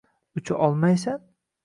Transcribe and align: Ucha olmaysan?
Ucha 0.35 0.55
olmaysan? 0.55 1.21